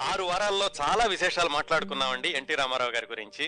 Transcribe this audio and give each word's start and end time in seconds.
ఆరు 0.00 0.24
వారాల్లో 0.24 0.70
చాలా 0.80 1.04
విశేషాలు 1.06 1.48
మాట్లాడుకున్నామండి 1.48 2.28
ఎన్టీ 2.30 2.54
రామారావు 2.54 2.90
గారి 2.90 3.06
గురించి. 3.06 3.46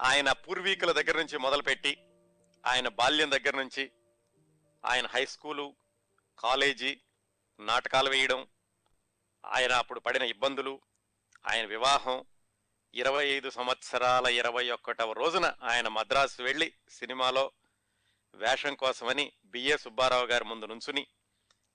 ఆయన 0.00 0.32
పూర్వీకుల 0.32 0.92
దగ్గర 0.92 1.16
నుంచి 1.16 1.38
మొదలుపెట్టి 1.38 1.92
ఆయన 2.66 2.88
బాల్యం 2.88 3.30
దగ్గర 3.30 3.56
నుంచి 3.56 3.84
ఆయన 4.84 5.06
హై 5.06 5.24
స్కూలు 5.26 5.66
కాలేజీ 6.38 7.00
నాటకాలు 7.58 8.10
వేయడం 8.10 8.40
ఆయన 9.44 9.72
అప్పుడు 9.72 10.00
పడిన 10.00 10.22
ఇబ్బందులు 10.22 10.80
ఆయన 11.46 11.66
వివాహం 11.66 12.24
ఇరవై 12.94 13.24
ఐదు 13.26 13.50
సంవత్సరాల 13.50 14.26
ఇరవై 14.26 14.70
ఒక్కటవ 14.70 15.12
రోజున 15.12 15.54
ఆయన 15.62 15.88
మద్రాసు 15.88 16.42
వెళ్ళి 16.42 16.72
సినిమాలో 16.90 17.44
వేషం 18.34 18.74
కోసమని 18.74 19.32
బిఏ 19.44 19.76
సుబ్బారావు 19.76 20.26
గారి 20.26 20.44
ముందు 20.44 20.66
నుంచుని 20.66 21.06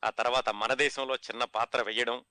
ఆ 0.03 0.09
తర్వాత 0.09 0.49
మన 0.49 0.73
దేశంలో 0.73 1.15
చిన్న 1.15 1.43
పాత్ర 1.43 1.81
వేయడం 1.81 2.25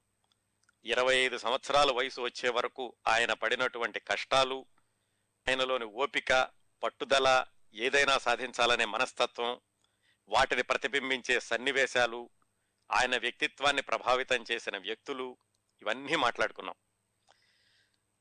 ఇరవై 0.84 1.16
ఐదు 1.16 1.38
సంవత్సరాల 1.38 1.90
వయసు 1.90 2.20
వచ్చే 2.20 2.48
వరకు 2.48 2.96
ఆయన 3.06 3.32
పడినటువంటి 3.32 4.00
కష్టాలు 4.00 4.66
ఆయనలోని 5.48 5.84
ఓపిక 5.84 6.50
పట్టుదల 6.82 7.46
ఏదైనా 7.74 8.18
సాధించాలనే 8.18 8.84
మనస్తత్వం 8.84 9.60
వాటిని 10.28 10.62
ప్రతిబింబించే 10.62 11.40
సన్నివేశాలు 11.40 12.30
ఆయన 12.92 13.16
వ్యక్తిత్వాన్ని 13.16 13.82
ప్రభావితం 13.82 14.44
చేసిన 14.52 14.78
వ్యక్తులు 14.78 15.36
ఇవన్నీ 15.82 16.16
మాట్లాడుకున్నాం. 16.16 16.74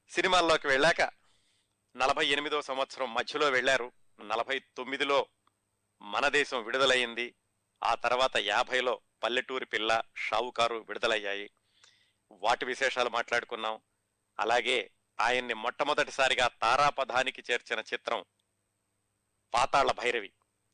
సినిమాల్లోకి 0.09 0.67
వెళ్ళాక 0.67 1.01
నలభై 1.95 2.27
ఎనిమిదో 2.27 2.61
సంవత్సరం 2.61 3.13
మధ్యలో 3.13 3.49
వెళ్ళారు. 3.49 3.91
నలభై 4.21 4.59
తొమ్మిదిలో 4.59 5.27
మన 6.01 6.27
దేశం 6.27 6.63
విడుదలయ్యింది. 6.63 7.35
ఆ 7.83 7.95
తర్వాత 7.95 8.37
యాభైలో 8.37 9.01
పల్లెటూరి 9.23 9.65
పిల్ల 9.65 10.01
షావుకారు 10.15 10.75
విడుదలయ్యాయి. 10.75 11.51
వాటి 12.31 12.65
విశేషాలు 12.65 13.09
మాట్లాడుకున్నాం. 13.09 13.81
అలాగే 14.39 14.91
ఆయన్ని 15.19 15.53
మొట్టమొదటిసారిగా 15.53 16.47
తారాపథానికి 16.47 17.43
చేర్చిన 17.51 17.79
చిత్రం 17.79 18.25
పాతాళ 19.53 19.91
భైరవి. 19.91 20.33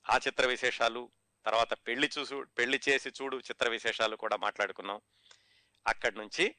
ఆ 0.09 0.17
చిత్ర 0.27 0.45
విశేషాలు 0.45 1.11
తర్వాత 1.45 1.73
పెళ్ళి 1.73 2.09
చూసు 2.19 2.45
పెళ్ళి 2.57 2.79
చేసి 2.89 3.09
చూడు 3.09 3.37
చిత్ర 3.37 3.69
విశేషాలు 3.69 4.15
కూడా 4.15 4.37
మాట్లాడుకున్నాం. 4.37 5.01
అక్కడి 5.87 6.17
నుంచి 6.17 6.55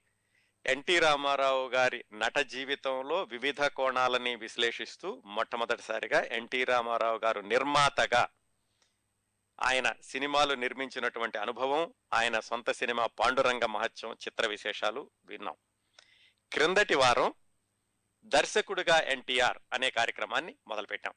ఎన్టీ 0.67 0.98
రామారావు 0.98 1.69
గారి 1.69 2.05
నట 2.12 2.39
జీవితంలో 2.39 3.23
వివిధ 3.23 3.64
కోణాలని 3.64 4.36
విశ్లేషిస్తూ 4.36 5.23
మొట్టమొదటిసారిగా 5.27 6.25
ఎన్టీ 6.25 6.64
రామారావు 6.64 7.19
గారు 7.19 7.41
నిర్మాతగా 7.41 8.29
ఆయన 9.62 9.92
సినిమాలు 10.02 10.55
నిర్మించినటువంటి 10.55 11.38
అనుభవం 11.38 11.94
ఆయన 12.14 12.41
సొంత 12.41 12.70
సినిమా 12.70 13.06
పాండురంగ 13.06 13.64
మహత్యం 13.64 14.12
చిత్ర 14.12 14.46
విశేషాలు 14.46 15.10
విన్నాం. 15.24 15.55
క్రిందటి 16.52 16.94
వారం 16.94 17.34
దర్శకుడుగా 18.24 18.98
ఎన్టీఆర్ 18.98 19.58
అనే 19.72 19.90
కార్యక్రమాన్ని 19.90 20.56
మొదలుపెట్టాం. 20.68 21.14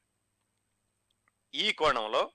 ఈ 1.55 1.71
కోణంలో 1.71 2.31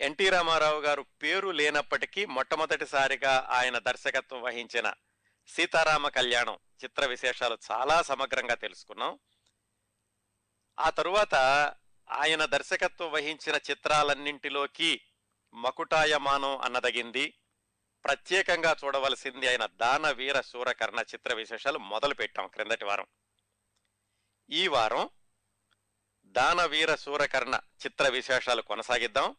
ఎన్టీ 0.00 0.28
రామారావు 0.28 0.80
గారు 0.80 1.06
పేరు 1.22 1.48
లేనప్పటికీ 1.48 2.24
మొట్టమొదటిసారిగా 2.24 3.48
ఆయన 3.50 3.78
దర్శకత్వం 3.78 4.42
వహించిన 4.42 4.92
సీతారామ 5.46 6.08
కళ్యాణం 6.08 6.58
చిత్ర 6.84 7.06
విశేషాలు 7.06 7.58
చాలా 7.72 8.02
సమగ్రంగా 8.02 8.54
తెలుసుకున్నాం. 8.54 9.18
ఆ 10.78 10.90
తరువాత 10.90 11.34
ఆయన 12.10 12.44
దర్శకత్వం 12.44 13.10
వహించిన 13.10 13.56
చిత్రాలన్నింటిలోకి 13.70 15.00
మకుటాయమానం 15.54 16.58
అన్నదగింది. 16.58 17.34
ప్రత్యేకంగా 18.04 18.76
చూడవలసింది 18.84 19.48
అయిన 19.48 19.66
దానవీర 19.66 20.40
శూరకర్ణ 20.40 21.00
చిత్ర 21.00 21.34
విశేషాలు 21.34 21.78
మొదలు 21.78 22.14
పెట్టాం 22.14 22.46
క్రిందటి 22.46 22.84
వారం. 22.84 23.06
ఈ 24.50 24.68
వారం 24.68 25.10
దానవీర 26.24 26.94
శూరకర్ణ 26.94 27.60
చిత్ర 27.86 28.08
విశేషాలు 28.08 28.62
కొనసాగిద్దాం. 28.62 29.36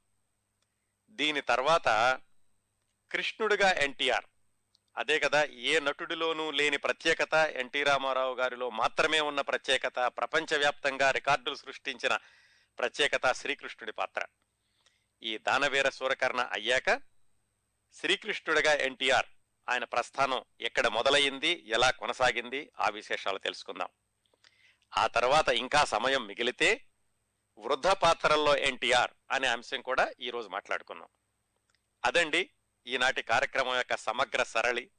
దీని 1.09 1.41
తర్వాత 1.41 2.19
కృష్ణుడిగా 3.11 3.71
ఎన్టీఆర్. 3.71 4.25
అదే 4.97 5.19
కదా 5.19 5.43
ఏ 5.43 5.79
నటుడిలోనూ 5.79 6.51
లేని 6.51 6.77
ప్రత్యేకత 6.77 7.33
ఎన్టీ 7.33 7.83
రామారావు 7.83 8.35
గారిలో 8.35 8.69
మాత్రమే 8.69 9.19
ఉన్న 9.19 9.41
ప్రత్యేకత 9.41 9.99
ప్రపంచవ్యాప్తంగా 9.99 11.11
రికార్డులు 11.11 11.55
సృష్టించిన 11.55 12.17
ప్రత్యేకత 12.79 13.31
శ్రీకృష్ణుడి 13.31 13.91
పాత్ర. 13.91 14.25
ఈ 15.21 15.37
దానవీర 15.37 15.89
సూరకర్ణ 15.89 16.49
అయ్యాక 16.51 17.01
శ్రీకృష్ణుడిగా 17.93 18.73
ఎన్టీఆర్ 18.73 19.25
ఆయన 19.69 19.83
ప్రస్థానం 19.83 20.43
ఎక్కడ 20.61 20.87
మొదలయ్యింది 20.87 21.63
ఎలా 21.67 21.91
కొనసాగింది 21.91 22.71
ఆ 22.79 22.89
విశేషాలు 22.89 23.37
తెలుసుకుందాం. 23.37 23.87
ఆ 24.97 25.07
తర్వాత 25.07 25.49
ఇంకా 25.49 25.85
సమయం 25.85 26.27
మిగిలితే 26.27 26.85
వృద్ధ 27.57 27.87
పాత్రల్లో 27.87 28.57
ఎన్టీఆర్ 28.57 29.11
అనే 29.31 29.47
అంశం 29.47 29.81
కూడా 29.81 30.11
ఈరోజు 30.19 30.49
మాట్లాడుకున్నాం. 30.49 31.07
అదండి 32.05 32.49
ఈనాటి 32.87 33.21
కార్యక్రమం 33.21 33.75
యొక్క 33.75 33.97
సమగ్ర 33.97 34.43
సరళి. 34.43 34.89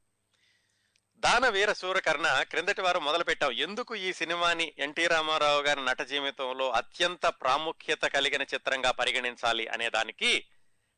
దాన 1.16 1.48
వీర 1.48 1.72
సూరకర్ణ 1.72 2.42
క్రిందటి 2.42 2.80
వారం 2.80 3.04
మొదలుపెట్టాం. 3.04 3.50
ఎందుకు 3.50 3.94
ఈ 3.94 4.12
సినిమాని 4.12 4.72
ఎన్టీ 4.78 5.06
రామారావు 5.06 5.62
గారి 5.62 5.84
నట 5.84 6.02
జీవితంలో 6.02 6.70
అత్యంత 6.70 7.26
ప్రాముఖ్యత 7.26 8.02
కలిగిన 8.02 8.42
చిత్రంగా 8.42 8.90
పరిగణించాలి 8.90 9.68
అనే 9.68 9.90
దానికి 9.90 10.46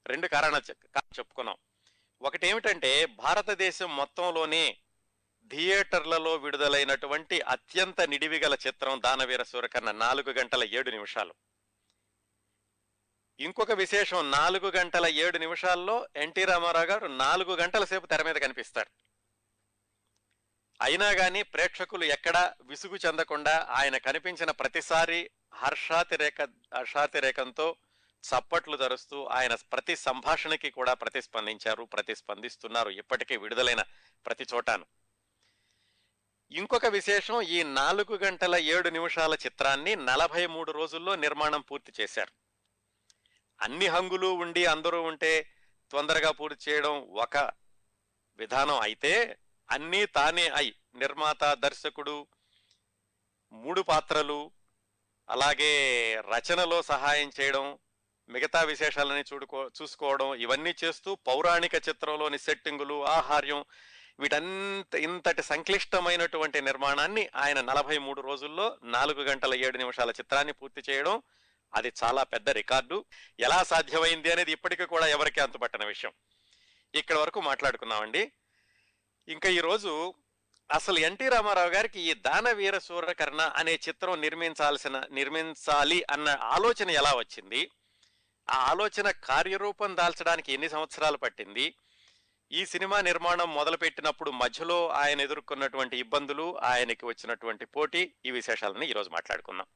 రెండు 0.06 0.26
కారణాలు 0.26 0.72
చెప్పుకున్నాం. 1.18 1.56
ఒకటి 2.22 2.46
ఏమిటంటే 2.46 3.06
భారతదేశం 3.06 3.96
మొత్తంలోనే 3.96 4.76
థియేటర్లలో 5.50 6.34
విడుదలైనటువంటి 6.34 7.40
అత్యంత 7.40 8.00
నిడివిగల 8.00 8.56
చిత్రం 8.66 9.02
దానవీర 9.04 9.42
సూరకర్ణ 9.42 9.90
నాలుగు 9.90 10.30
గంటల 10.30 10.64
ఏడు 10.64 10.90
నిమిషాలు. 10.90 11.34
ఇంకొక 13.40 13.72
విశేషం 13.72 14.30
నాలుగు 14.30 14.68
గంటల 14.76 15.06
ఏడు 15.06 15.38
నిమిషాల్లో 15.38 16.08
ఎన్టీ 16.16 16.44
రామారావు 16.44 16.86
గారు 16.86 17.06
నాలుగు 17.06 17.56
గంటల 17.56 17.84
సేపు 17.84 18.06
తెర 18.06 18.22
మీద 18.22 18.34
కనిపిస్తారు 18.34 19.05
అయినా 20.82 21.12
కానీ 21.12 21.42
ప్రేక్షకులు 21.42 22.04
ఎక్కడా 22.04 22.54
విసుగు 22.62 22.98
చెందకుండా 23.06 23.66
ఆయన 23.70 23.96
కనిపించిన 23.96 24.50
ప్రతిసారి 24.50 25.30
హర్షాతిరేక 25.54 26.42
హర్షాతిరేకంతో 26.74 27.76
చప్పట్లు 28.24 28.76
ధరుస్తూ 28.76 29.24
ఆయన 29.24 29.54
ప్రతి 29.54 29.96
సంభాషణకి 29.96 30.70
కూడా 30.70 30.94
ప్రతిస్పందించారు 30.94 31.82
ప్రతిస్పందిస్తున్నారు. 31.82 32.90
ఇప్పటికీ 32.90 33.36
విడుదలైన 33.36 33.82
ప్రతి 34.26 34.46
చోటాను. 34.54 34.86
ఇంకొక 36.50 36.86
విశేషం 36.86 37.42
ఈ 37.42 37.62
నాలుగు 37.62 38.16
గంటల 38.16 38.56
ఏడు 38.56 38.88
నిమిషాల 38.88 39.34
చిత్రాన్ని 39.34 39.96
నలభై 39.96 40.46
మూడు 40.46 40.72
రోజుల్లో 40.72 41.16
నిర్మాణం 41.16 41.60
పూర్తి 41.60 41.92
చేశారు. 42.00 42.32
అన్ని 43.60 43.86
హంగులు 43.86 44.26
ఉండి 44.26 44.66
అందరూ 44.66 45.02
ఉంటే 45.02 45.50
తొందరగా 45.90 46.30
పూర్తి 46.30 46.70
చేయడం 46.70 47.00
ఒక 47.00 47.36
విధానం 48.38 48.80
అయితే 48.80 49.38
అన్నీ 49.70 50.06
తానే 50.06 50.48
అయి 50.48 50.74
నిర్మాత 50.96 51.44
దర్శకుడు 51.44 52.26
మూడు 53.52 53.80
పాత్రలు 53.80 54.50
అలాగే 55.28 55.72
రచనలో 56.20 56.82
సహాయం 56.82 57.30
చేయడం 57.40 57.78
మిగతా 58.28 58.62
విశేషాలని 58.62 59.24
చూడుకో 59.32 59.70
చూసుకోవడం 59.82 60.34
ఇవన్నీ 60.34 60.74
చేస్తూ 60.84 61.14
పౌరాణిక 61.14 61.74
చిత్రంలోని 61.74 62.38
సెట్టింగులు 62.38 63.06
ఆహార్యం 63.06 63.64
వీటంత 64.20 64.94
ఇంతటి 64.94 65.42
సంక్లిష్టమైనటువంటి 65.42 66.60
నిర్మాణాన్ని 66.60 67.30
ఆయన 67.34 67.60
నలభై 67.60 67.98
మూడు 67.98 68.20
రోజుల్లో 68.20 68.78
నాలుగు 68.84 69.22
గంటల 69.22 69.54
ఏడు 69.54 69.78
నిమిషాల 69.78 70.10
చిత్రాన్ని 70.10 70.52
పూర్తి 70.52 70.82
చేయడం 70.90 71.22
అది 71.74 71.92
చాలా 72.04 72.22
పెద్ద 72.22 72.50
రికార్డు. 72.50 73.04
ఎలా 73.40 73.62
సాధ్యమైంది 73.62 74.32
అనేది 74.32 74.52
ఇప్పటికీ 74.52 74.84
కూడా 74.84 75.06
ఎవరికీ 75.06 75.40
అంతుపట్టన 75.40 75.84
విషయం. 75.84 76.12
ఇక్కడ 76.94 77.16
వరకు 77.16 77.40
మాట్లాడుకున్నామండి 77.40 78.32
ఇంకా 79.28 79.48
ఈరోజు 79.48 80.14
అసలు 80.70 80.98
ఎన్టీ 80.98 81.28
రామారావు 81.28 81.68
గారికి 81.68 82.00
ఈ 82.00 82.14
దానవీర 82.14 82.78
సూర్యకర్ణ 82.78 83.40
అనే 83.40 83.74
చిత్రం 83.88 84.20
నిర్మించాల్సిన 84.20 85.02
నిర్మించాలి 85.10 86.04
అన్న 86.10 86.28
ఆలోచన 86.28 86.90
ఎలా 86.90 87.12
వచ్చింది? 87.12 87.70
ఆ 88.50 88.54
ఆలోచన 88.54 89.10
కార్యరూపం 89.10 89.96
దాల్చడానికి 89.96 90.52
ఎన్ని 90.52 90.68
సంవత్సరాలు 90.68 91.16
పట్టింది? 91.16 91.74
ఈ 92.52 92.66
సినిమా 92.66 93.00
నిర్మాణం 93.00 93.54
మొదలుపెట్టినప్పుడు 93.54 94.30
మధ్యలో 94.30 94.88
ఆయన 94.88 95.20
ఎదుర్కొన్నటువంటి 95.20 95.96
ఇబ్బందులు 95.96 96.60
ఆయనకి 96.60 97.06
వచ్చినటువంటి 97.06 97.64
పోటీ 97.64 98.12
ఈ 98.26 98.30
విశేషాలని 98.30 98.86
ఈరోజు 98.86 99.10
మాట్లాడుకుందాం. 99.10 99.66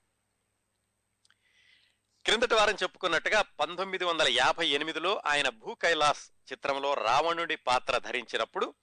క్రిందటి 2.26 2.54
వారం 2.54 2.74
చెప్పుకున్నట్టుగా 2.82 3.42
పంతొమ్మిది 3.42 4.04
వందల 4.04 4.26
యాభై 4.28 4.68
ఎనిమిదిలో 4.68 5.22
ఆయన 5.26 5.48
భూ 5.48 5.74
కైలాస్ 5.74 6.30
చిత్రంలో 6.52 6.94
రావణుడి 6.94 7.56
పాత్ర 7.56 7.98
ధరించినప్పుడు 7.98 8.74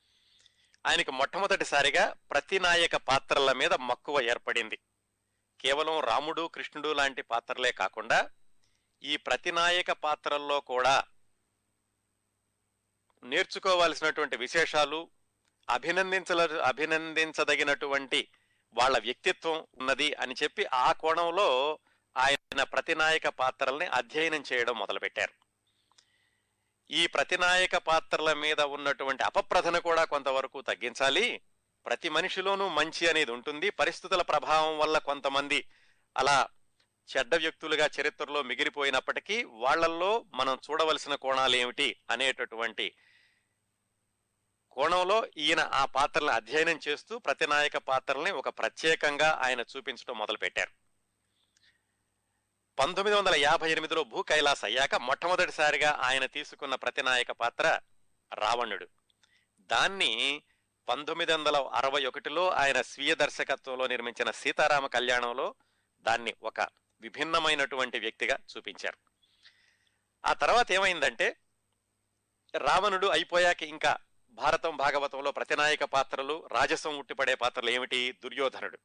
ఆయనకు 0.85 1.11
మొట్టమొదటిసారిగా 1.11 2.15
ప్రతినాయక 2.31 2.95
పాత్రల 2.95 3.51
మీద 3.51 3.73
మక్కువ 3.73 4.21
ఏర్పడింది. 4.21 4.79
కేవలం 5.61 5.99
రాముడు 5.99 6.47
కృష్ణుడు 6.47 6.93
లాంటి 6.93 7.21
పాత్రలే 7.21 7.71
కాకుండా 7.71 8.29
ఈ 9.03 9.17
ప్రతినాయక 9.17 9.91
పాత్రల్లో 9.91 10.59
కూడా 10.59 11.03
నేర్చుకోవాల్సినటువంటి 13.23 14.37
విశేషాలు 14.37 15.09
అభినందించల 15.69 16.61
అభినందించదగినటువంటి 16.61 18.27
వాళ్ళ 18.73 18.97
వ్యక్తిత్వం 18.97 19.67
ఉన్నది 19.77 20.13
అని 20.13 20.35
చెప్పి 20.43 20.65
ఆ 20.65 20.91
కోణంలో 20.91 21.79
ఆయన 22.17 22.63
ప్రతినాయక 22.63 23.27
పాత్రల్ని 23.27 23.85
అధ్యయనం 23.85 24.43
చేయడం 24.53 24.79
మొదలుపెట్టారు. 24.79 25.46
ఈ 26.91 27.07
ప్రతినాయక 27.07 27.77
పాత్రల 27.77 28.33
మీద 28.33 28.61
ఉన్నటువంటి 28.61 29.23
అపప్రధన 29.23 29.77
కూడా 29.77 30.03
కొంతవరకు 30.03 30.61
తగ్గించాలి. 30.61 31.41
ప్రతి 31.85 32.09
మనిషిలోనూ 32.09 32.67
మంచి 32.67 33.09
అనేది 33.09 33.31
ఉంటుంది. 33.31 33.69
పరిస్థితుల 33.69 34.21
ప్రభావం 34.21 34.77
వల్ల 34.77 34.97
కొంతమంది 34.97 35.67
అలా 36.17 36.47
చెడ్డ 37.17 37.35
వ్యక్తులుగా 37.35 37.89
చరిత్రలో 38.01 38.43
మిగిలిపోయినప్పటికీ 38.43 39.43
వాళ్ళల్లో 39.43 40.25
మనం 40.33 40.57
చూడవలసిన 40.69 41.15
కోణాలు 41.15 41.55
ఏమిటి 41.55 42.01
అనేటటువంటి 42.09 42.95
కోణంలో 44.71 45.27
ఈయన 45.37 45.59
ఆ 45.59 45.85
పాత్రలను 45.85 46.31
అధ్యయనం 46.31 46.79
చేస్తూ 46.87 47.19
ప్రతినాయక 47.19 47.77
పాత్రల్ని 47.77 48.31
ఒక 48.31 48.49
ప్రత్యేకంగా 48.49 49.39
ఆయన 49.43 49.61
చూపించడం 49.61 50.17
మొదలుపెట్టారు. 50.17 50.86
పంతొమ్మిది 52.79 53.17
వందల 53.17 53.35
యాభై 53.35 53.71
ఎనిమిదిలో 53.71 54.03
భూ 54.03 54.21
కైలాస్ 54.21 54.65
అయ్యాక 54.65 54.95
మొట్టమొదటిసారిగా 54.95 55.99
ఆయన 56.01 56.25
తీసుకున్న 56.25 56.75
ప్రతినాయక 56.75 57.31
పాత్ర 57.31 57.79
రావణుడు. 58.33 58.87
దాన్ని 59.59 60.41
పంతొమ్మిది 60.89 61.33
వందల 61.33 61.57
అరవై 61.57 62.05
ఒకటిలో 62.05 62.49
ఆయన 62.49 62.81
స్వీయ 62.81 63.15
దర్శకత్వంలో 63.15 63.87
నిర్మించిన 63.87 64.31
సీతారామ 64.31 64.87
కళ్యాణంలో 64.87 65.55
దాన్ని 66.01 66.33
ఒక 66.43 66.61
విభిన్నమైనటువంటి 67.01 67.99
వ్యక్తిగా 67.99 68.37
చూపించారు. 68.57 68.97
ఆ 70.25 70.33
తర్వాత 70.33 70.71
ఏమైందంటే 70.71 71.37
రావణుడు 72.57 73.07
అయిపోయాక 73.07 73.63
ఇంకా 73.63 73.97
భారతం 74.29 74.77
భాగవతంలో 74.77 75.31
ప్రతినాయక 75.31 75.83
పాత్రలు 75.83 76.47
రాజసం 76.51 76.97
ఉట్టిపడే 76.97 77.35
పాత్రలు 77.35 77.69
ఏమిటి? 77.69 78.11
దుర్యోధనుడు. 78.11 78.79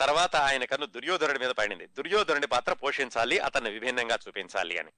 తర్వాత 0.00 0.36
ఆయన 0.36 0.64
కన్ను 0.64 0.86
దుర్యోధనుడి 0.86 1.38
మీద 1.38 1.50
పడింది. 1.50 1.86
దుర్యోధనుడి 1.86 2.46
పాత్ర 2.46 2.72
పోషించాలి 2.72 3.38
అతన్ని 3.38 3.70
విభిన్నంగా 3.70 4.18
చూపించాలి 4.28 4.78
అని. 4.78 4.90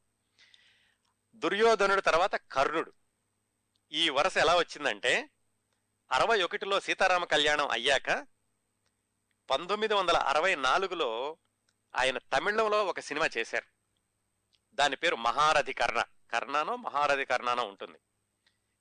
దుర్యోధనుడు 1.35 2.01
తర్వాత 2.01 2.35
కర్ణుడు. 2.35 2.93
ఈ 3.93 4.09
వరుస 4.09 4.37
ఎలా 4.37 4.57
వచ్చిందంటే 4.57 5.31
అరవై 6.13 6.43
ఒకటిలో 6.43 6.81
సీతారామ 6.81 7.25
కళ్యాణం 7.25 7.69
అయ్యాక 7.69 8.27
పంతొమ్మిది 9.51 9.95
వందల 9.95 10.17
అరవై 10.17 10.55
నాలుగులో 10.55 11.37
ఆయన 11.97 12.19
తమిళంలో 12.19 12.87
ఒక 12.87 13.01
సినిమా 13.01 13.29
చేశారు. 13.39 13.67
దాని 14.75 14.97
పేరు 14.97 15.17
మహారథి 15.17 15.73
కర్ణ. 15.73 16.05
కర్ణానో 16.33 16.77
మహారథి 16.77 17.25
కర్ణానో 17.25 17.65
ఉంటుంది. 17.65 17.99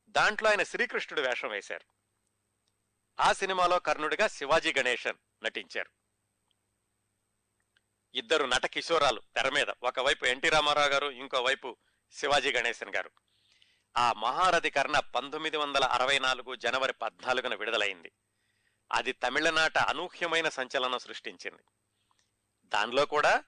దాంట్లో 0.10 0.50
ఆయన 0.50 0.64
శ్రీకృష్ణుడు 0.64 1.28
వేషం 1.28 1.50
వేశారు. 1.50 1.86
ఆ 3.22 3.34
సినిమాలో 3.34 3.80
కర్ణుడిగా 3.80 4.28
శివాజీ 4.28 4.74
గణేశన్ 4.74 5.46
నటించారు. 5.46 6.03
ఇద్దరు 8.16 8.46
నట 8.46 8.66
కిషోరాలు 8.66 9.22
తెర 9.36 9.50
మీద. 9.50 9.66
ఒకవైపు 9.84 10.26
ఎన్టీ 10.26 10.50
రామారావు 10.50 10.88
గారు 10.88 11.08
ఇంకోవైపు 11.08 11.78
శివాజీ 12.12 12.52
గణేశన్ 12.52 12.96
గారు. 12.96 13.12
ఆ 13.98 14.14
మహారథి 14.14 14.70
కర్ణ 14.70 15.00
పంతొమ్మిది 15.00 15.58
వందల 15.58 15.84
అరవై 15.84 16.20
నాలుగు 16.20 16.56
జనవరి 16.56 16.94
పద్నాలుగున 16.94 17.56
విడుదలైంది. 17.56 18.12
అది 18.92 19.12
తమిళనాట 19.12 19.78
అనూహ్యమైన 19.78 20.50
సంచలనం 20.50 21.00
సృష్టించింది. 21.00 21.64
దానిలో 22.66 23.06
కూడా 23.06 23.44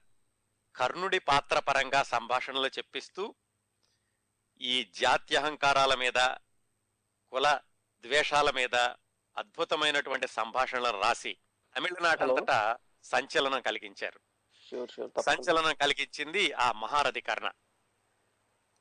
కర్ణుడి 0.75 1.19
పాత్ర 1.19 1.59
పరంగా 1.59 2.03
సంభాషణలు 2.03 2.67
చెప్పిస్తూ 2.67 3.35
ఈ 4.61 4.91
జాత్యహంకారాల 4.95 5.95
మీద 5.95 6.27
కుల 7.31 7.59
ద్వేషాల 8.01 8.51
మీద 8.51 8.75
అద్భుతమైనటువంటి 9.37 10.27
సంభాషణలను 10.27 11.01
రాసి 11.01 11.37
తమిళనాట 11.77 12.23
అంతటా 12.23 12.77
సంచలనం 13.03 13.61
కలిగించారు. 13.61 14.24
షూర్ 14.69 14.91
షూర్ 14.91 15.23
సంచలనం 15.23 15.73
కలిగించింది 15.73 16.51
ఆ 16.51 16.71
మహారథి 16.71 17.21
కర్ణ. 17.21 17.51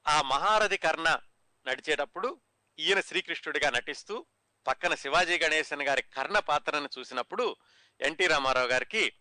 ఆ 0.06 0.22
మహారథి 0.22 0.76
కర్ణ 0.76 1.18
నడిచేటప్పుడు 1.66 2.40
ఈయన 2.78 3.00
శ్రీకృష్ణుడిగా 3.00 3.70
నటిస్తూ 3.70 4.26
పక్కన 4.66 4.94
శివాజీ 4.94 5.38
గణేశన్ 5.38 5.82
గారి 5.82 6.02
కర్ణ 6.02 6.38
పాత్రను 6.38 6.88
చూసినప్పుడు 6.98 7.56
ఎన్టీ 8.00 8.26
రామారావు 8.26 8.66
గారికి 8.66 9.12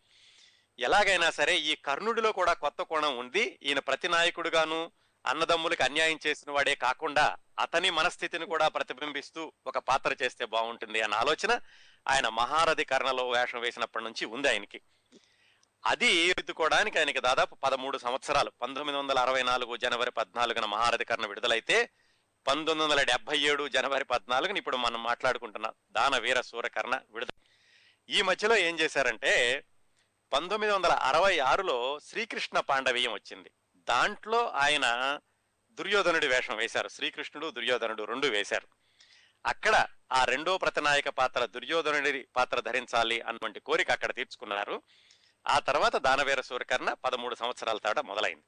ఎలాగైనా 0.80 1.30
సరే 1.30 1.56
ఈ 1.56 1.75
కర్ణుడిలో 1.75 2.31
కూడా 2.31 2.54
కొత్త 2.54 2.81
కోణం 2.81 3.18
ఉంది. 3.18 3.60
ఈయన 3.63 3.80
ప్రతి 3.80 4.07
నాయకుడుగాను 4.07 4.92
అన్నదమ్ములకు 5.25 5.83
అన్యాయం 5.83 6.19
చేసిన 6.27 6.51
వాడే 6.51 6.75
కాకుండా 6.75 7.38
అతని 7.60 7.89
మనస్థితిని 7.89 8.45
కూడా 8.45 8.68
ప్రతిబింబిస్తూ 8.68 9.54
ఒక 9.68 9.77
పాత్ర 9.77 10.15
చేస్తే 10.24 10.45
బాగుంటుంది 10.45 11.01
అన్న 11.01 11.15
ఆలోచన 11.15 11.62
ఆయన 12.07 12.30
మహారథి 12.30 12.86
కర్ణలో 12.86 13.30
వేషం 13.30 13.60
వేసినప్పటి 13.60 14.04
నుంచి 14.04 14.25
ఉంది 14.25 14.48
ఆయనకి. 14.48 14.81
అది 15.85 16.07
ఎత్తుకోవడానికి 16.07 16.97
ఆయనకి 16.97 17.19
దాదాపు 17.19 17.56
పదమూడు 17.56 17.97
సంవత్సరాలు. 17.97 18.51
పంతొమ్మిది 18.62 19.00
వందల 19.00 19.19
అరవై 19.19 19.44
నాలుగు 19.44 19.77
జనవరి 19.77 20.12
పద్నాలుగున 20.12 20.65
మహారధికరణ 20.65 21.25
విడుదలైతే 21.25 21.89
పంతొమ్మిది 22.47 22.91
వందల 22.91 23.03
డెబ్బై 23.03 23.38
ఏడు 23.38 23.68
జనవరి 23.68 24.03
పద్నాలుగున 24.03 24.57
ఇప్పుడు 24.57 24.77
మనం 24.77 25.03
మాట్లాడుకుంటున్న 25.03 25.71
దాన 25.91 26.18
వీర 26.18 26.41
సూరకర్ణ 26.41 27.00
విడుదల. 27.12 27.50
ఈ 28.09 28.21
మధ్యలో 28.21 28.56
ఏం 28.56 28.80
చేశారంటే 28.80 29.63
పంతొమ్మిది 30.33 30.74
వందల 30.74 30.89
అరవై 30.89 31.39
ఆరులో 31.39 32.00
శ్రీకృష్ణ 32.09 32.59
పాండవీయం 32.59 33.13
వచ్చింది. 33.13 33.51
దాంట్లో 33.75 34.50
ఆయన 34.50 35.19
దుర్యోధనుడి 35.71 36.27
వేషం 36.27 36.56
వేశారు. 36.56 36.88
శ్రీకృష్ణుడు 36.88 37.51
దుర్యోధనుడు 37.51 38.03
రెండు 38.03 38.27
వేశారు. 38.27 38.68
అక్కడ 39.45 39.88
ఆ 40.12 40.25
రెండో 40.25 40.57
ప్రతినాయక 40.57 41.09
పాత్ర 41.09 41.45
దుర్యోధనుడి 41.45 42.27
పాత్ర 42.36 42.59
ధరించాలి 42.59 43.21
అన్నటువంటి 43.21 43.59
కోరిక 43.59 43.91
అక్కడ 43.91 44.15
తీర్చుకున్నారు. 44.15 44.81
ఆ 45.47 45.59
తర్వాత 45.59 45.95
దానవీర 45.95 46.41
సూర్యకర్ణ 46.41 46.93
పదమూడు 46.93 47.35
సంవత్సరాల 47.35 47.77
తాట 47.77 47.99
మొదలైంది. 47.99 48.43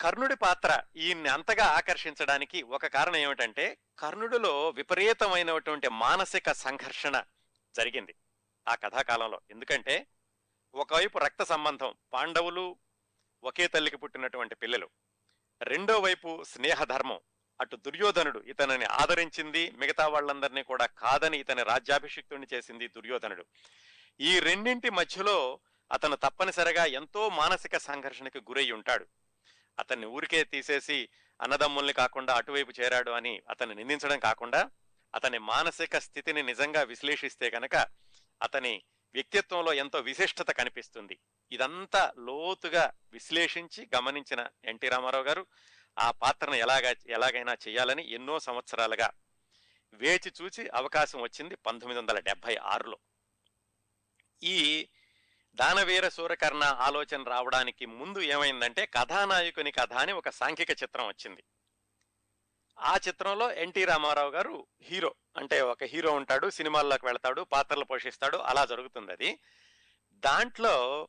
కర్ణుడి 0.00 0.36
పాత్ర 0.36 0.82
ఈయన్ని 0.96 1.28
అంతగా 1.28 1.64
ఆకర్షించడానికి 1.64 2.62
ఒక 2.62 2.86
కారణం 2.86 3.16
ఏమిటంటే 3.16 3.78
కర్ణుడిలో 3.98 4.70
విపరీతమైనటువంటి 4.70 5.88
మానసిక 5.88 6.52
సంఘర్షణ 6.52 7.22
జరిగింది 7.76 8.14
ఆ 8.68 8.74
కథాకాలంలో. 8.74 9.40
ఎందుకంటే 9.50 10.06
ఒకవైపు 10.74 11.18
రక్త 11.18 11.42
సంబంధం 11.42 11.94
పాండవులు 12.12 12.76
ఒకే 13.44 13.66
తల్లికి 13.66 13.96
పుట్టినటువంటి 13.96 14.54
పిల్లలు. 14.54 14.90
రెండో 15.62 15.98
వైపు 15.98 16.44
స్నేహధర్మం. 16.44 17.20
అటు 17.60 17.76
దుర్యోధనుడు 17.76 18.38
ఇతనిని 18.38 18.84
ఆదరించింది 18.84 19.70
మిగతా 19.70 20.08
వాళ్ళందరినీ 20.08 20.62
కూడా 20.62 20.86
కాదని 20.86 21.38
ఇతని 21.38 21.62
రాజ్యాభిషిక్తుడిని 21.62 22.46
చేసింది 22.54 22.88
దుర్యోధనుడు. 22.88 23.46
ఈ 24.20 24.38
రెండింటి 24.38 24.90
మధ్యలో 24.90 25.60
అతను 25.92 26.16
తప్పనిసరిగా 26.16 26.84
ఎంతో 26.84 27.28
మానసిక 27.28 27.76
సంఘర్షణకి 27.76 28.38
గురై 28.38 28.70
ఉంటాడు. 28.70 29.06
అతన్ని 29.78 30.06
ఊరికే 30.06 30.44
తీసేసి 30.44 31.08
అన్నదమ్ముల్ని 31.42 31.92
కాకుండా 31.92 32.34
అటువైపు 32.34 32.72
చేరాడు 32.80 33.10
అని 33.10 33.42
అతన్ని 33.50 33.74
నిందించడం 33.74 34.18
కాకుండా 34.18 34.70
అతని 35.14 35.38
మానసిక 35.38 35.98
స్థితిని 35.98 36.42
నిజంగా 36.42 36.82
విశ్లేషిస్తే 36.82 37.50
కనుక 37.50 37.76
అతని 38.42 38.82
వ్యక్తిత్వంలో 39.14 39.72
ఎంతో 39.72 39.98
విశిష్టత 39.98 40.50
కనిపిస్తుంది. 40.50 41.18
ఇదంతా 41.52 42.12
లోతుగా 42.18 42.92
విశ్లేషించి 43.12 43.88
గమనించిన 43.96 44.46
ఎన్టీ 44.64 44.88
రామారావు 44.88 45.24
గారు 45.24 45.46
ఆ 45.98 46.10
పాత్రను 46.10 46.54
ఎలాగా 46.54 46.94
ఎలాగైనా 47.06 47.56
చేయాలని 47.68 48.12
ఎన్నో 48.12 48.40
సంవత్సరాలుగా 48.40 49.10
వేచి 49.92 50.32
చూచి 50.42 50.68
అవకాశం 50.68 51.20
వచ్చింది 51.20 51.54
పంతొమ్మిది 51.56 52.00
వందల 52.00 52.18
డెబ్బై 52.18 52.56
ఆరులో. 52.56 52.98
ఈ 54.44 54.88
దానవీర 55.54 56.08
సూరకర్ణ 56.08 56.62
ఆలోచన 56.62 57.22
రావడానికి 57.22 57.86
ముందు 57.86 58.18
ఏమైందంటే 58.18 58.86
కథానాయకుని 58.86 59.70
కథ 59.70 59.92
అని 59.92 60.12
ఒక 60.12 60.28
సాంఘిక 60.28 60.70
చిత్రం 60.70 61.06
వచ్చింది. 61.06 61.44
ఆ 62.78 62.98
చిత్రంలో 63.08 63.52
ఎన్టీ 63.52 63.84
రామారావు 63.84 64.30
గారు 64.30 64.66
హీరో 64.82 65.14
అంటే 65.36 65.60
ఒక 65.60 65.84
హీరో 65.84 66.12
ఉంటాడు 66.12 66.50
సినిమాల్లోకి 66.50 67.06
వెళ్తాడు 67.06 67.42
పాత్రలు 67.42 67.84
పోషిస్తాడు 67.84 68.36
అలా 68.36 68.64
జరుగుతుంది 68.64 69.12
అది. 69.12 69.38
దాంట్లో 70.12 71.08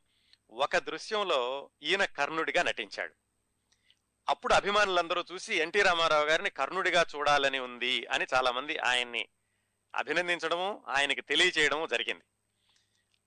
ఒక 0.52 0.78
దృశ్యంలో 0.78 1.70
ఈయన 1.84 2.06
కర్ణుడిగా 2.06 2.64
నటించాడు. 2.64 3.14
అప్పుడు 4.30 4.54
అభిమానులందరూ 4.54 5.24
చూసి 5.32 5.56
ఎన్టీ 5.56 5.82
రామారావు 5.82 6.26
గారిని 6.26 6.50
కర్ణుడిగా 6.50 7.06
చూడాలని 7.16 7.60
ఉంది 7.60 8.06
అని 8.06 8.26
చాలామంది 8.34 8.78
ఆయన్ని 8.78 9.28
అభినందించడము 9.96 10.84
ఆయనకి 10.88 11.22
తెలియచేయడము 11.22 11.88
జరిగింది. 11.88 12.24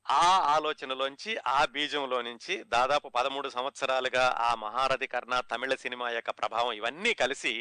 ఆ 0.09 0.27
ఆలోచనలోంచి 0.57 1.39
ఆ 1.47 1.65
బీజంలో 1.65 2.23
నుంచి 2.23 2.55
దాదాపు 2.65 3.09
పదమూడు 3.09 3.49
సంవత్సరాలుగా 3.49 4.25
ఆ 4.39 4.55
మహారథి 4.55 5.07
కర్ణ 5.07 5.41
తమిళ 5.41 5.75
సినిమా 5.75 6.11
యొక్క 6.11 6.31
ప్రభావం 6.31 6.73
ఇవన్నీ 6.73 7.15
కలిసి 7.15 7.53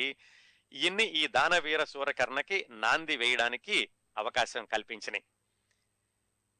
ఇన్ని 0.71 1.03
ఈ 1.03 1.27
దానవీర 1.27 1.83
సూరకర్ణకి 1.83 2.65
నాంది 2.69 3.15
వేయడానికి 3.17 3.77
అవకాశం 4.17 4.65
కల్పించినాయి. 4.65 5.23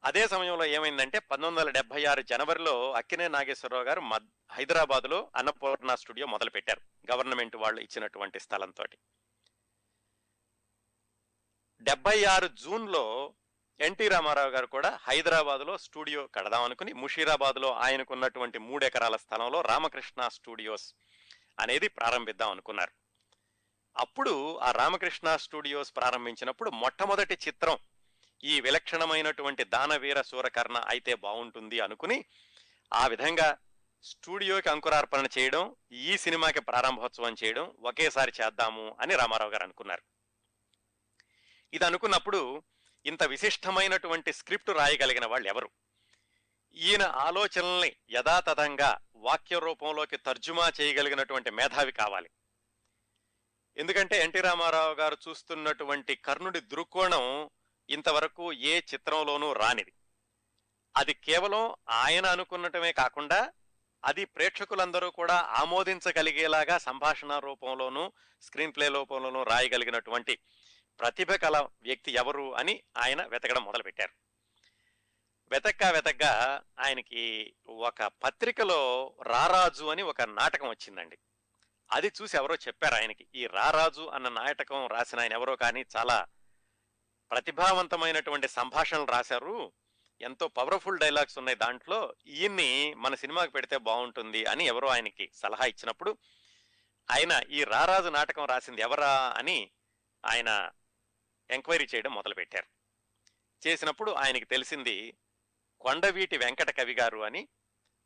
అదే 0.04 0.28
సమయంలో 0.28 0.66
ఏమైందంటే 0.66 1.20
పంతొమ్మిది 1.20 1.60
వందల 1.60 1.70
డెబ్బై 1.70 2.02
ఆరు 2.06 2.22
జనవరిలో 2.22 2.92
అక్కినే 2.92 3.28
నాగేశ్వరరావు 3.28 3.84
గారు 3.84 4.02
మద్ 4.02 4.28
హైదరాబాద్లో 4.52 5.32
అన్నపూర్ణ 5.36 5.96
స్టూడియో 5.96 6.28
మొదలుపెట్టారు 6.28 6.82
గవర్నమెంట్ 7.12 7.56
వాళ్ళు 7.56 7.82
ఇచ్చినటువంటి 7.82 8.40
స్థలంతో 8.40 8.86
డెబ్బై 11.82 12.18
ఆరు 12.26 12.48
జూన్లో 12.48 13.04
ఎన్టీ 13.80 14.08
రామారావు 14.08 14.50
గారు 14.50 14.66
కూడా 14.66 15.00
హైదరాబాద్లో 15.02 15.78
స్టూడియో 15.78 16.28
కడదాం 16.28 16.64
అనుకుని 16.64 16.94
ముషీరాబాద్లో 16.94 17.72
ఆయనకున్నటువంటి 17.74 18.58
మూడు 18.58 18.86
ఎకరాల 18.86 19.16
స్థలంలో 19.16 19.62
రామకృష్ణ 19.62 20.28
స్టూడియోస్ 20.28 20.94
అనేది 21.60 21.88
ప్రారంభిద్దాం 21.88 22.52
అనుకున్నారు. 22.52 22.92
అప్పుడు 23.98 24.58
ఆ 24.58 24.72
రామకృష్ణ 24.72 25.36
స్టూడియోస్ 25.36 25.96
ప్రారంభించినప్పుడు 25.96 26.70
మొట్టమొదటి 26.70 27.38
చిత్రం 27.48 27.78
ఈ 28.44 28.62
విలక్షణమైనటువంటి 28.62 29.64
దానవీర 29.64 30.22
సూరకర్ణ 30.22 30.78
అయితే 30.90 31.16
బాగుంటుంది 31.16 31.80
అనుకుని 31.80 32.26
ఆ 32.94 33.08
విధంగా 33.08 33.58
స్టూడియోకి 34.04 34.70
అంకురార్పణ 34.70 35.26
చేయడం 35.38 35.76
ఈ 35.92 36.18
సినిమాకి 36.18 36.60
ప్రారంభోత్సవం 36.60 37.36
చేయడం 37.44 37.74
ఒకేసారి 37.80 38.34
చేద్దాము 38.42 38.98
అని 39.02 39.16
రామారావు 39.16 39.52
గారు 39.52 39.64
అనుకున్నారు. 39.64 40.04
ఇది 41.74 41.86
అనుకున్నప్పుడు 41.86 42.64
ఇంత 43.08 43.24
విశిష్టమైనటువంటి 43.24 44.34
స్క్రిప్ట్ 44.34 44.70
రాయగలిగిన 44.70 45.26
వాళ్ళు 45.26 45.48
ఎవరు 45.48 45.70
ఈయన 46.74 47.04
ఆలోచనల్ని 47.04 47.96
యథాతథంగా 48.12 48.98
వాక్య 49.16 49.60
రూపంలోకి 49.60 50.18
తర్జుమా 50.18 50.72
చేయగలిగినటువంటి 50.82 51.50
మేధావి 51.50 51.92
కావాలి. 51.92 52.30
ఎందుకంటే 53.78 54.22
ఎన్టీ 54.24 54.42
రామారావు 54.42 54.94
గారు 54.94 55.18
చూస్తున్నటువంటి 55.30 56.16
కర్ణుడి 56.16 56.60
దృక్కోణం 56.60 57.50
ఇంతవరకు 57.90 58.54
ఏ 58.54 58.78
చిత్రంలోనూ 58.78 59.54
రానిది. 59.54 59.94
అది 60.98 61.14
కేవలం 61.14 61.76
ఆయన 61.90 62.26
అనుకున్నటమే 62.26 62.92
కాకుండా 62.92 63.52
అది 64.06 64.26
ప్రేక్షకులందరూ 64.26 65.12
కూడా 65.12 65.36
ఆమోదించగలిగేలాగా 65.36 66.78
సంభాషణ 66.78 67.40
రూపంలోనూ 67.40 68.12
స్క్రీన్ 68.42 68.76
ప్లే 68.76 68.88
రూపంలోనూ 68.88 69.44
రాయగలిగినటువంటి 69.44 70.40
ప్రతిభ 71.00 71.32
కల 71.32 71.68
వ్యక్తి 71.82 72.12
ఎవరు 72.12 72.56
అని 72.56 72.84
ఆయన 72.98 73.26
వెతకడం 73.26 73.64
మొదలుపెట్టారు. 73.64 74.12
వెతక్క 75.52 75.84
వెతక్క 75.84 76.24
ఆయనకి 76.80 77.54
ఒక 77.68 78.04
పత్రికలో 78.04 79.14
రారాజు 79.24 79.86
అని 79.86 80.02
ఒక 80.02 80.22
నాటకం 80.22 80.70
వచ్చిందండి. 80.70 81.18
అది 81.92 82.12
చూసి 82.22 82.38
ఎవరో 82.38 82.56
చెప్పారు 82.56 82.96
ఆయనకి 82.96 83.28
ఈ 83.36 83.48
రారాజు 83.48 84.02
అన్న 84.02 84.30
నాటకం 84.30 84.88
రాసిన 84.88 85.20
ఆయన 85.20 85.34
ఎవరో 85.34 85.56
కానీ 85.56 85.86
చాలా 85.98 86.26
ప్రతిభావంతమైనటువంటి 87.32 88.48
సంభాషణలు 88.48 89.06
రాశారు. 89.06 89.72
ఎంతో 90.22 90.48
పవర్ఫుల్ 90.48 91.00
డైలాగ్స్ 91.00 91.38
ఉన్నాయి 91.38 91.58
దాంట్లో. 91.58 92.14
ఈయన్ని 92.28 92.94
మన 92.94 93.16
సినిమాకి 93.16 93.52
పెడితే 93.52 93.78
బాగుంటుంది 93.78 94.46
అని 94.46 94.66
ఎవరో 94.66 94.88
ఆయనకి 94.88 95.30
సలహా 95.34 95.66
ఇచ్చినప్పుడు 95.66 96.18
ఆయన 97.12 97.42
ఈ 97.52 97.64
రారాజు 97.64 98.10
నాటకం 98.10 98.46
రాసింది 98.46 98.82
ఎవరా 98.82 99.34
అని 99.38 99.72
ఆయన 100.26 100.72
ఎంక్వైరీ 101.52 101.88
చేయడం 101.96 102.14
మొదలుపెట్టారు. 102.14 102.68
చేసినప్పుడు 103.68 104.12
ఆయనకి 104.12 104.46
తెలిసింది 104.46 105.18
కొండవీటి 105.82 106.38
వెంకట 106.38 106.78
కవి 106.78 106.94
గారు 106.94 107.18
అని 107.18 107.48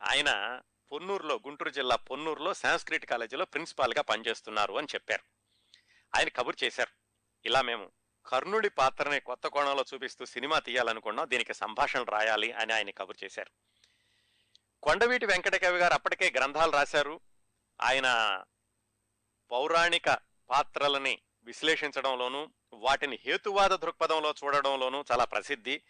ఆయన 0.04 0.62
పొన్నూరులో 0.92 1.36
గుంటూరు 1.36 1.70
జిల్లా 1.70 1.96
పొన్నూరులో 1.96 2.54
సాంస్క్రిట్ 2.54 3.06
కాలేజీలో 3.06 3.46
ప్రిన్సిపాల్గా 3.46 4.02
పనిచేస్తున్నారు 4.02 4.74
అని 4.74 4.88
చెప్పారు. 4.96 5.24
ఆయన 6.18 6.28
కబుర్ 6.28 6.56
చేశారు 6.64 6.92
ఇలా 7.46 7.62
మేము 7.62 7.92
కర్ణుడి 8.26 8.70
పాత్రని 8.70 9.20
కొత్త 9.20 9.48
కోణంలో 9.48 9.86
చూపిస్తూ 9.94 10.26
సినిమా 10.26 10.60
తీయాలనుకున్నాం 10.60 11.30
దీనికి 11.30 11.54
సంభాషణ 11.54 12.04
రాయాలి 12.04 12.52
అని 12.52 12.74
ఆయన 12.74 12.90
కబుర్ 12.90 13.18
చేశారు. 13.24 13.52
కొండవీటి 14.84 15.26
వెంకటకవి 15.26 15.78
గారు 15.78 15.94
అప్పటికే 15.94 16.32
గ్రంథాలు 16.38 16.72
రాశారు. 16.72 17.20
ఆయన 17.82 18.44
పౌరాణిక 19.52 20.10
పాత్రలని 20.50 21.22
విశ్లేషించడంలోనూ 21.44 22.50
వాటిని 22.74 23.20
హేతువాద 23.26 23.70
దృక్పథంలో 23.70 24.34
చూడడంలోనూ 24.44 25.04
చాలా 25.12 25.26
ప్రసిద్ధి. 25.26 25.82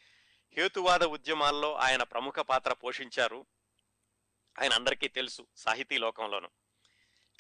హేతువాద 0.58 1.04
ఉద్యమాల్లో 1.04 1.76
ఆయన 1.76 2.04
ప్రముఖ 2.04 2.40
పాత్ర 2.40 2.74
పోషించారు. 2.74 3.46
ఆయన 4.62 4.74
అందరికీ 4.74 5.08
తెలుసు 5.08 5.48
సాహితీ 5.56 5.98
లోకంలోను. 5.98 6.50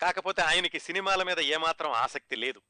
కాకపోతే 0.01 0.41
ఆయనకి 0.41 0.79
సినిమాల 0.79 1.23
మీద 1.23 1.39
ఏమాత్రం 1.39 1.91
ఆసక్తి 1.91 2.35
లేదు. 2.35 2.61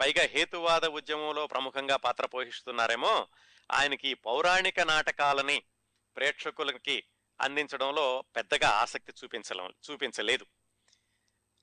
పైగా 0.00 0.22
హేతువాద 0.22 0.84
ఉద్యమంలో 0.84 1.46
ప్రముఖంగా 1.46 1.96
పాత్ర 1.96 2.26
పోషిస్తున్నారేమో 2.26 3.26
ఆయనకి 3.72 4.14
పౌరాణిక 4.14 4.80
నాటకాలని 4.80 5.62
ప్రేక్షకులకి 6.16 7.04
అందించడంలో 7.40 8.24
పెద్దగా 8.36 8.68
ఆసక్తి 8.68 9.12
చూపించడం 9.24 9.74
చూపించలేదు. 9.90 10.46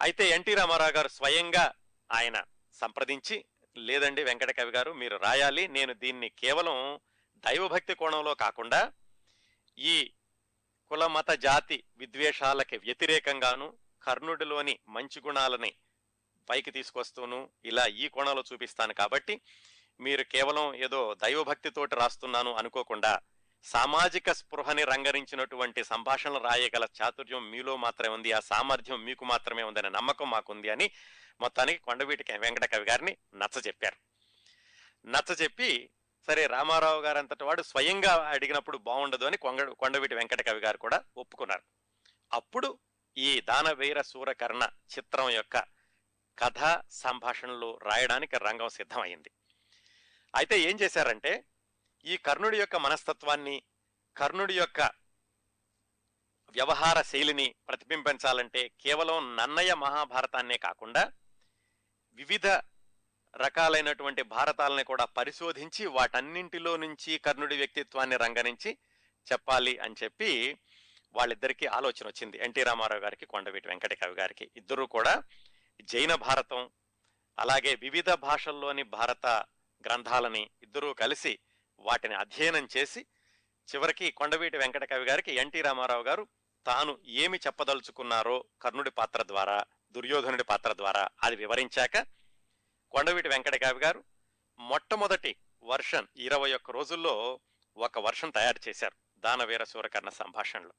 అయితే 0.01 0.29
ఎన్టీ 0.29 0.53
రామారావు 0.55 0.91
గారు 0.91 1.07
స్వయంగా 1.07 1.73
ఆయన 2.11 2.43
సంప్రదించి 2.73 3.45
లేదండి 3.77 4.23
వెంకట 4.23 4.51
కవి 4.51 4.71
గారు 4.71 4.93
మీరు 4.93 5.17
రాయాలి. 5.17 5.67
నేను 5.67 5.93
దీన్ని 5.93 6.29
కేవలం 6.29 6.99
దైవభక్తి 7.35 7.95
కోణంలో 7.95 8.35
కాకుండా 8.35 8.91
ఈ 9.77 10.13
కుల 10.89 11.07
మత 11.07 11.31
జాతి 11.31 11.83
విద్వేషాలకి 11.97 12.77
వ్యతిరేకంగాను 12.77 13.77
కర్ణుడిలోని 14.03 14.79
మంచి 14.87 15.21
గుణాలని 15.21 15.73
పైకి 16.49 16.71
తీసుకొస్తూను 16.71 17.49
ఇలా 17.65 17.85
ఈ 17.85 18.07
కోణంలో 18.07 18.43
చూపిస్తాను 18.53 18.93
కాబట్టి 18.93 19.41
మీరు 19.99 20.23
కేవలం 20.23 20.75
ఏదో 20.75 21.13
దైవభక్తితోటి 21.13 21.95
రాస్తున్నాను 21.95 22.53
అనుకోకుండా 22.53 23.19
సామాజిక 23.63 24.31
స్పృహని 24.31 24.83
రంగరించినటువంటి 24.83 25.83
సంభాషణలు 25.83 26.39
రాయగల 26.39 26.87
చాతుర్యం 27.01 27.51
మీలో 27.51 27.77
మాత్రమే 27.77 28.13
ఉంది. 28.13 28.31
ఆ 28.31 28.39
సామర్థ్యం 28.39 29.05
మీకు 29.05 29.25
మాత్రమే 29.25 29.63
ఉందనే 29.63 29.89
నమ్మకం 29.89 30.29
మాకుంది 30.29 30.69
అని 30.69 30.91
మొత్తానికి 31.41 31.79
కొండవీటి 31.79 32.37
వెంకటకవి 32.37 32.85
గారిని 32.85 33.17
నచ్చ 33.35 33.61
చెప్పారు. 33.67 33.97
నచ్చ 35.05 35.33
చెప్పి 35.41 35.89
సరే 36.27 36.47
రామారావు 36.47 37.01
గారు 37.01 37.17
అంతటి 37.17 37.43
వాడు 37.43 37.61
స్వయంగా 37.61 38.29
అడిగినప్పుడు 38.29 38.77
బాగుండదు 38.77 39.25
అని 39.25 39.37
కొంగ 39.37 39.69
కొండవీటి 39.69 40.15
వెంకటకవి 40.15 40.59
గారు 40.59 40.77
కూడా 40.77 41.03
ఒప్పుకున్నారు. 41.17 41.63
అప్పుడు 42.33 42.79
ఈ 43.17 43.41
దానవీర 43.41 44.01
సూరకర్ణ 44.01 44.69
చిత్రం 44.97 45.29
యొక్క 45.29 45.57
కథ 46.39 46.83
సంభాషణలు 46.89 47.79
రాయడానికి 47.83 48.37
రంగం 48.37 48.69
సిద్ధమైంది. 48.69 49.31
అయితే 50.35 50.59
ఏం 50.59 50.79
చేశారంటే 50.81 51.45
ఈ 52.05 52.17
కర్ణుడి 52.17 52.57
యొక్క 52.57 52.75
మనస్తత్వాన్ని 52.75 53.63
కర్ణుడి 54.17 54.57
యొక్క 54.57 54.81
వ్యవహార 56.51 57.01
శైలిని 57.01 57.55
ప్రతిబింబించాలంటే 57.67 58.67
కేవలం 58.67 59.35
నన్నయ్య 59.35 59.73
మహాభారతాన్నే 59.73 60.57
కాకుండా 60.57 61.11
వివిధ 62.13 62.47
రకాలైనటువంటి 63.35 64.21
భారతాలని 64.21 64.83
కూడా 64.83 65.05
పరిశోధించి 65.05 65.85
వాటన్నింటిలో 65.85 66.77
నుంచి 66.77 67.17
కర్ణుడి 67.17 67.57
వ్యక్తిత్వాన్ని 67.57 68.17
రంగరించి 68.17 68.77
చెప్పాలి 69.31 69.77
అని 69.77 69.95
చెప్పి 70.03 70.57
వాళ్ళిద్దరికీ 71.15 71.65
ఆలోచన 71.65 72.07
వచ్చింది. 72.07 72.37
ఎన్టీ 72.37 72.63
రామారావు 72.63 73.01
గారికి 73.01 73.25
కొండవీటి 73.25 73.67
వెంకటకవి 73.67 74.13
గారికి. 74.13 74.51
ఇద్దరు 74.55 74.85
కూడా 74.85 75.23
జైన 75.81 76.15
భారతం 76.15 76.69
అలాగే 77.39 77.75
వివిధ 77.75 78.09
భాషల్లోని 78.13 78.83
భారత 78.83 79.25
గ్రంథాలని 79.87 80.49
ఇద్దరూ 80.63 80.93
కలిసి 80.93 81.39
వాటిని 81.79 82.15
అధ్యయనం 82.15 82.67
చేసి 82.77 83.05
చివరికి 83.75 84.11
కొండవీటి 84.11 84.57
వెంకటకవి 84.57 85.05
గారికి 85.05 85.33
ఎన్టీ 85.33 85.61
రామారావు 85.61 86.03
గారు 86.03 86.27
తాను 86.65 86.99
ఏమి 87.05 87.39
చెప్పదలుచుకున్నారో 87.47 88.45
కర్ణుడి 88.61 88.91
పాత్ర 88.91 89.23
ద్వారా 89.23 89.65
దుర్యోధనుడి 89.93 90.43
పాత్ర 90.43 90.73
ద్వారా 90.73 91.07
అది 91.23 91.35
వివరించాక 91.35 91.97
కొండవీటి 92.91 93.29
వెంకట 93.29 93.63
గారు 93.65 94.03
మొట్టమొదటి 94.59 95.35
వర్షన్ 95.63 96.07
ఇరవై 96.15 96.53
ఒక్క 96.53 96.71
రోజుల్లో 96.71 97.39
ఒక 97.77 97.99
వర్షన్ 97.99 98.33
తయారు 98.33 98.69
చేశారు 98.69 98.95
దానవీర 99.17 99.63
సూరకర్ణ 99.63 100.09
సంభాషణలో. 100.09 100.73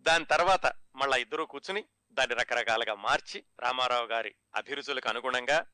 దాని 0.00 0.24
తర్వాత 0.24 0.66
మళ్ళా 0.96 1.16
ఇద్దరూ 1.16 1.46
కూర్చుని 1.46 1.84
దాన్ని 2.12 2.36
రకరకాలుగా 2.36 2.94
మార్చి 2.94 3.44
రామారావు 3.60 4.06
గారి 4.06 4.34
అభిరుచులకు 4.54 5.08
అనుగుణంగా 5.08 5.66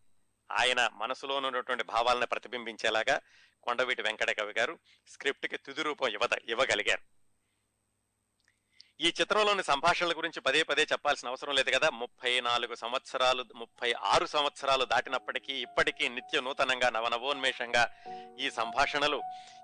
ఆయన 0.51 0.91
మనసులో 0.93 1.37
ఉన్నటువంటి 1.37 1.85
భావాలను 1.85 2.27
ప్రతిబింబించేలాగా 2.27 3.21
కొండవీటి 3.63 4.03
వెంకటకవి 4.03 4.55
గారు 4.59 4.79
స్క్రిప్ట్కి 5.09 5.57
తుది 5.57 5.83
రూపం 5.83 6.09
ఇవ్వద 6.09 6.33
ఇవ్వగలిగారు. 6.45 7.16
ఈ 9.01 9.09
చిత్రంలోని 9.21 9.63
సంభాషణల 9.63 10.13
గురించి 10.13 10.41
పదే 10.41 10.63
పదే 10.63 10.83
చెప్పాల్సిన 10.83 11.29
అవసరం 11.29 11.55
లేదు 11.55 11.71
కదా? 11.71 11.91
ముప్పై 11.91 12.41
నాలుగు 12.41 12.75
సంవత్సరాలు 12.75 13.43
ముప్పై 13.55 13.93
ఆరు 14.05 14.27
సంవత్సరాలు 14.27 14.85
దాటినప్పటికీ 14.85 15.55
ఇప్పటికీ 15.61 16.09
నిత్య 16.09 16.41
నూతనంగా 16.41 16.91
నవనవోన్మేషంగా 16.91 17.83
ఈ 18.39 18.51
సంభాషణలు 18.51 19.19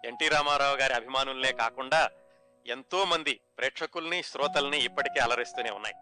ఎన్టీ 0.05 0.29
రామారావు 0.29 0.77
గారి 0.77 0.95
అభిమానులనే 0.95 1.53
కాకుండా 1.53 2.03
ఎంతో 2.67 3.05
మంది 3.05 3.41
ప్రేక్షకుల్ని 3.57 4.23
శ్రోతల్ని 4.23 4.79
ఇప్పటికీ 4.79 5.19
అలరిస్తూనే 5.21 5.71
ఉన్నాయి. 5.71 5.97